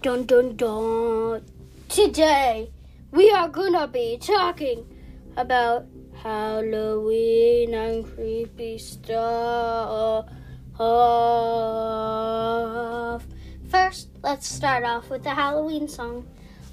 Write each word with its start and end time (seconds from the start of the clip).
Dun 0.00 0.26
dun 0.26 0.54
dun. 0.54 1.42
Today 1.88 2.70
we 3.10 3.32
are 3.32 3.48
gonna 3.48 3.88
be 3.88 4.16
talking 4.16 4.86
about 5.36 5.86
Halloween 6.22 7.74
and 7.74 8.06
creepy 8.06 8.78
stuff. 8.78 10.26
First, 13.68 14.10
let's 14.22 14.46
start 14.46 14.84
off 14.84 15.10
with 15.10 15.24
the 15.24 15.34
Halloween 15.34 15.88
song. 15.88 16.28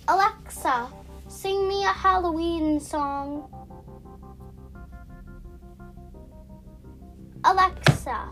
Alexa, 0.07 0.87
sing 1.28 1.68
me 1.68 1.83
a 1.83 1.87
Halloween 1.87 2.79
song. 2.79 3.50
Alexa, 7.43 8.29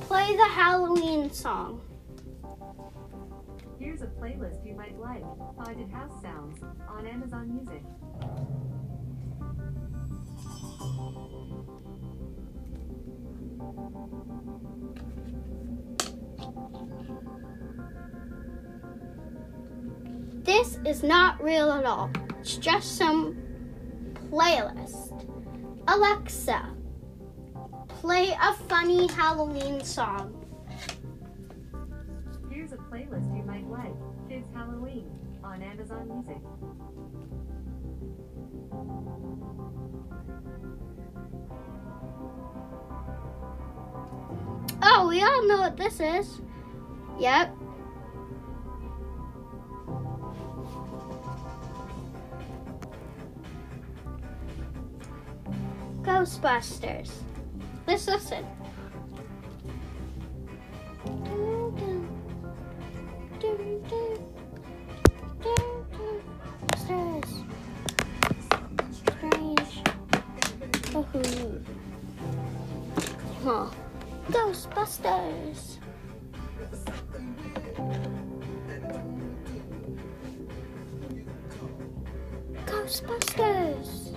play 0.00 0.36
the 0.36 0.44
Halloween 0.44 1.32
song. 1.32 1.80
Playlist 4.26 4.66
you 4.66 4.74
might 4.74 4.98
like. 4.98 5.22
Haunted 5.56 5.88
House 5.88 6.20
Sounds 6.20 6.58
on 6.88 7.06
Amazon 7.06 7.48
Music. 7.54 7.80
This 20.42 20.80
is 20.84 21.04
not 21.04 21.40
real 21.40 21.70
at 21.70 21.84
all. 21.84 22.10
It's 22.40 22.56
just 22.56 22.96
some 22.96 23.36
playlist. 24.32 25.24
Alexa, 25.86 26.74
play 27.86 28.36
a 28.42 28.54
funny 28.54 29.06
Halloween 29.06 29.84
song. 29.84 30.45
Here's 32.68 32.80
a 32.80 32.82
playlist 32.82 33.36
you 33.36 33.44
might 33.44 33.64
like. 33.70 33.94
Kids 34.28 34.48
Halloween 34.52 35.08
on 35.44 35.62
Amazon 35.62 36.08
Music. 36.08 36.42
Oh, 44.82 45.06
we 45.08 45.22
all 45.22 45.46
know 45.46 45.58
what 45.58 45.76
this 45.76 46.00
is. 46.00 46.40
Yep. 47.20 47.54
Ghostbusters. 56.02 57.12
Let's 57.86 58.08
listen. 58.08 58.44
Ghostbusters. 82.66 84.16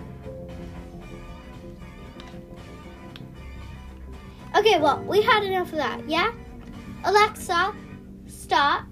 Okay, 4.58 4.80
well, 4.80 5.04
we 5.04 5.22
had 5.22 5.44
enough 5.44 5.68
of 5.68 5.78
that, 5.78 6.10
yeah? 6.10 6.32
Alexa, 7.04 7.76
stop. 8.26 8.86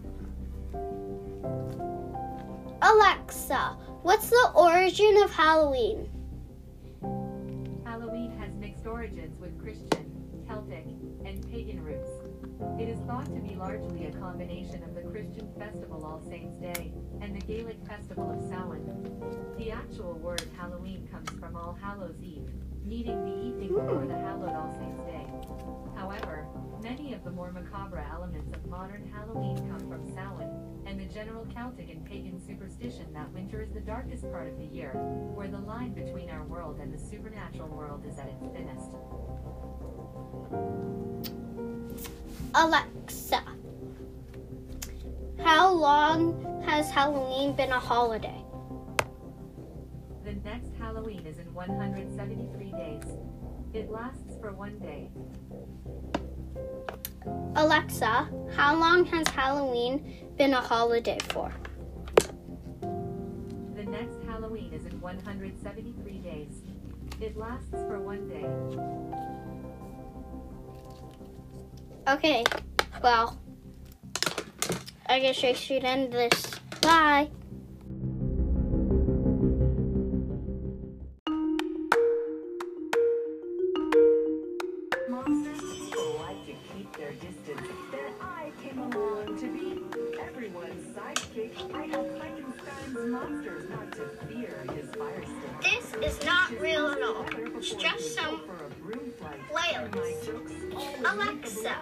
Alexa, 2.84 3.76
what's 4.04 4.30
the 4.30 4.52
origin 4.56 5.18
of 5.24 5.32
Halloween? 5.32 6.08
Halloween 7.86 8.38
has 8.38 8.54
mixed 8.54 8.86
origins 8.86 9.40
with 9.40 9.60
Christian, 9.60 10.27
Celtic, 10.48 10.86
and 11.26 11.52
pagan 11.52 11.84
roots. 11.84 12.10
It 12.80 12.90
is 12.90 13.00
thought 13.02 13.26
to 13.26 13.42
be 13.42 13.56
largely 13.56 14.06
a 14.06 14.12
combination 14.12 14.82
of 14.84 14.96
the 14.96 15.02
Christian 15.02 15.48
festival 15.60 16.06
All 16.06 16.22
Saints' 16.30 16.56
Day 16.60 16.94
and 17.22 17.36
the 17.36 17.46
Gaelic 17.46 17.86
festival 17.86 18.32
of 18.32 18.42
Samhain. 18.48 18.88
The 19.58 19.72
actual 19.72 20.14
word 20.14 20.44
Halloween 20.58 21.08
comes 21.12 21.30
from 21.40 21.56
All 21.56 21.78
Hallows 21.82 22.22
Eve, 22.22 22.50
meaning 22.86 23.26
the 23.26 23.48
evening 23.48 23.70
before 23.70 24.06
the 24.08 24.18
hallowed 24.18 24.56
All 24.56 24.74
Saints' 24.80 25.04
Day. 25.06 25.28
However, 25.96 26.48
many 26.82 27.14
of 27.14 27.24
the 27.24 27.32
more 27.32 27.52
macabre 27.52 28.06
elements 28.12 28.56
of 28.56 28.66
modern 28.68 29.12
Halloween 29.12 29.58
come 29.70 29.90
from 29.90 30.08
Samhain 30.14 30.50
and 30.86 31.00
the 31.00 31.14
general 31.14 31.46
Celtic 31.54 31.90
and 31.90 32.06
pagan 32.06 32.40
superstition 32.40 33.12
that 33.14 33.32
winter 33.34 33.62
is 33.62 33.72
the 33.72 33.82
darkest 33.82 34.24
part 34.32 34.48
of 34.48 34.58
the 34.58 34.66
year, 34.66 34.92
where 35.36 35.50
the 35.50 35.60
line 35.60 35.94
between 35.94 36.30
our 36.30 36.44
world 36.46 36.80
and 36.80 36.94
the 36.94 36.98
supernatural 36.98 37.68
world 37.68 38.06
is 38.10 38.18
at 38.18 38.30
its 38.30 38.46
thinnest. 38.54 38.96
Alexa, 42.56 43.44
how 45.44 45.72
long 45.72 46.64
has 46.66 46.90
Halloween 46.90 47.56
been 47.56 47.72
a 47.72 47.80
holiday? 47.80 48.44
The 50.24 50.34
next 50.44 50.72
Halloween 50.80 51.26
is 51.26 51.38
in 51.38 51.54
173 51.54 52.72
days. 52.72 53.04
It 53.74 53.92
lasts 53.92 54.38
for 54.42 54.52
one 54.54 54.80
day. 54.80 55.10
Alexa, 57.56 58.30
how 58.56 58.76
long 58.76 59.06
has 59.06 59.28
Halloween 59.28 60.28
been 60.38 60.54
a 60.54 60.62
holiday 60.62 61.20
for? 61.30 61.54
The 62.82 63.84
next 63.84 64.18
Halloween 64.28 64.74
is 64.74 64.86
in 64.86 65.00
173 65.00 66.18
days. 66.20 66.62
It 67.22 67.38
lasts 67.38 67.72
for 67.72 68.00
one 68.00 68.28
day. 68.28 69.37
Okay, 72.10 72.46
well, 73.04 73.38
I 75.08 75.20
guess 75.20 75.44
I 75.44 75.52
should 75.52 75.84
end 75.84 76.14
this. 76.14 76.52
Bye. 76.82 77.30
Monsters 85.10 85.60
people 85.60 86.22
like 86.22 86.46
to 86.46 86.54
keep 86.74 86.96
their 86.96 87.12
distance. 87.12 87.68
Then 87.92 88.14
I 88.22 88.52
came 88.64 88.80
along 88.80 89.38
to 89.40 89.48
be 89.52 89.82
everyone's 90.22 90.96
sidekick. 90.96 91.76
I 91.76 91.88
help 91.88 92.18
Frankenstein's 92.18 93.12
monsters 93.12 93.70
not 93.70 93.92
to 93.92 94.08
fear 94.28 94.64
his 94.74 94.90
fire. 94.96 95.26
This 95.62 95.94
is 96.02 96.26
not 96.26 96.58
real 96.62 96.88
at 96.88 97.04
all. 97.04 97.26
It's 97.58 97.72
just 97.72 98.16
some 98.16 98.40
For 99.18 99.26
a 99.26 99.30
broom 99.30 99.46
flight. 99.50 99.76
playlist. 99.76 99.96
My 99.96 100.12
jokes 100.26 100.52
always 101.06 101.06
Alexa, 101.06 101.76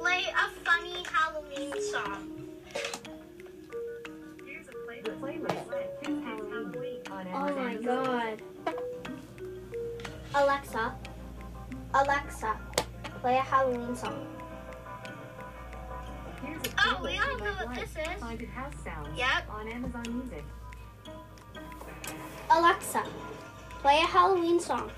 play 0.00 0.22
a 0.28 0.64
funny 0.64 1.04
Halloween 1.12 1.72
song. 1.92 2.32
The 5.04 5.10
playlist. 5.10 5.20
playlist. 5.20 6.02
Kids 6.02 6.24
Halloween 6.24 7.00
on 7.10 7.26
Oh 7.34 7.56
my 7.56 7.74
god. 7.76 8.42
Alexa, 10.34 10.94
Alexa, 11.94 12.56
play 13.22 13.36
a 13.36 13.40
Halloween 13.40 13.96
song. 13.96 14.26
Oh, 16.78 17.00
we 17.02 17.18
all 17.18 17.38
know 17.38 17.52
what 17.64 17.74
this 17.74 17.90
is. 17.90 18.22
Haunted 18.22 18.48
House 18.50 18.74
Sounds 18.84 19.08
Yep. 19.18 19.48
on 19.50 19.68
Amazon 19.68 20.02
Music. 20.18 20.44
Alexa, 22.50 23.02
play 23.80 23.96
a 24.02 24.06
Halloween 24.06 24.60
song. 24.60 24.90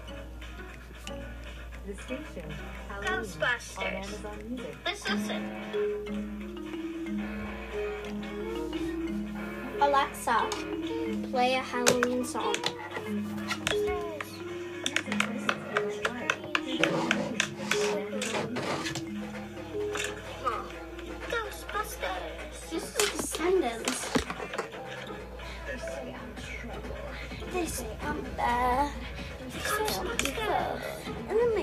The 1.89 1.95
station 2.03 2.53
Halloween 2.87 3.09
on 3.09 3.25
Ghostbusters. 3.25 3.83
Amazon 3.83 4.39
Music. 4.51 4.77
Let's 4.85 5.09
listen. 5.09 5.43
Alexa, 9.81 10.51
play 11.31 11.55
a 11.55 11.61
Halloween 11.61 12.27
song. 12.27 12.57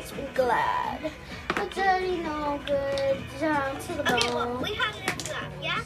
Makes 0.05 0.17
me 0.17 0.27
glad. 0.35 1.11
A 1.55 1.65
dirty, 1.67 2.17
no 2.17 2.59
good, 2.65 3.17
down 3.39 3.79
to 3.81 3.93
the 3.93 4.03
bone. 4.03 4.15
Okay, 4.15 4.33
look, 4.33 4.61
we 4.61 4.73
had 4.73 4.95
enough 4.95 5.17
of 5.17 5.29
that, 5.29 5.51
yeah? 5.61 5.83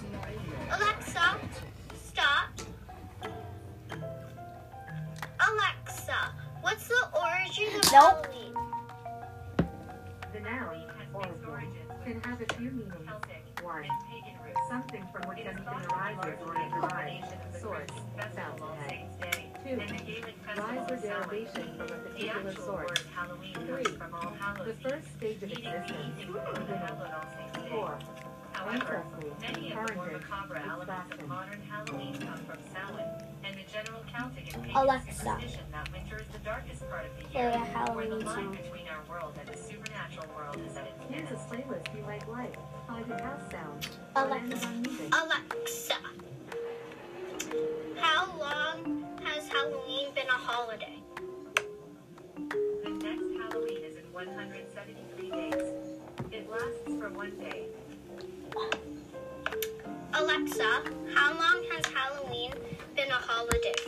Alexa, 0.76 1.38
stop. 2.04 2.50
Alexa, 5.40 6.34
what's 6.62 6.88
the 6.88 7.08
origin 7.14 7.68
of 7.78 7.92
Nope. 7.92 8.26
Halloween? 8.26 8.54
The 10.34 10.40
noun, 10.42 10.84
or 11.14 11.64
can 12.04 12.22
have 12.24 12.42
a 12.42 12.54
few 12.56 12.72
meanings. 12.72 12.94
One, 13.62 13.86
something 14.70 15.04
It 15.04 15.48
is 15.48 15.58
thought 15.66 15.84
to 15.84 15.90
be 15.90 15.96
largely 15.96 16.32
a 16.32 16.70
combination 16.80 17.40
Two. 19.70 19.76
the 19.76 20.62
Rise 20.62 20.92
or 20.92 20.98
derivation 20.98 21.78
from 21.78 21.86
a 21.86 22.00
particular 22.02 22.50
actual 22.50 22.64
source. 22.66 23.04
Halloween 23.16 23.54
Three. 23.68 23.84
from 23.84 24.14
All 24.16 24.66
The 24.66 24.74
first 24.82 25.08
stage 25.18 25.44
of 25.44 25.52
Eve, 25.52 25.58
existence. 25.60 26.16
the 26.18 26.26
Beginning. 26.26 26.78
hallowed 26.80 27.12
All 27.14 27.26
Saints 27.38 27.54
Day. 27.54 27.70
Four. 27.70 28.00
However, 28.54 29.04
Ancestry. 29.06 29.32
many 29.42 29.72
of 29.72 29.88
the 29.88 29.94
more 29.94 30.06
Parentage. 30.10 30.22
macabre 30.30 30.56
elements 30.58 30.90
of 30.90 30.90
Extraction. 30.90 31.28
modern 31.30 31.62
Halloween 31.70 32.14
come 32.18 32.38
from 32.50 32.58
Samhain 32.74 33.08
and 33.46 33.56
the 33.56 33.72
general 33.72 34.02
Celtic 34.12 34.54
and 34.56 34.64
pagan 34.64 34.76
Alexa. 34.78 35.14
superstition 35.22 35.64
that 35.72 35.92
winter 35.94 36.18
is 36.18 36.28
the 36.34 36.40
darkest 36.40 36.90
part 36.90 37.06
of 37.06 37.12
the 37.20 37.26
Play 37.30 37.42
year, 37.42 37.50
a 37.50 37.54
where 37.54 37.60
the 37.62 37.72
Halloween 37.78 38.26
line 38.26 38.26
song. 38.26 38.58
between 38.58 38.88
our 38.90 39.04
world 39.08 39.34
and 39.40 39.48
the 39.54 39.58
supernatural 39.58 40.26
world 40.36 40.58
is 40.66 40.76
at 40.78 40.88
its 40.88 40.98
Here's 41.14 41.30
a 41.32 41.36
playlist 41.46 41.96
you 41.96 42.02
might 42.04 42.28
like. 42.28 42.56
Haunted 42.88 43.22
house 43.22 43.46
sounds. 43.52 43.88
Alexa. 44.16 44.68
Alexa, 45.14 45.96
a 50.30 50.34
holiday? 50.34 51.00
The 52.36 52.90
next 52.90 53.24
Halloween 53.40 53.84
is 53.84 53.96
in 53.96 54.04
173 54.12 55.32
days. 55.32 55.54
It 56.32 56.50
lasts 56.50 57.00
for 57.00 57.10
one 57.10 57.32
day. 57.40 57.66
Alexa, 60.14 60.84
how 61.16 61.34
long 61.34 61.64
has 61.72 61.86
Halloween 61.88 62.52
been 62.96 63.10
a 63.10 63.14
holiday? 63.14 63.79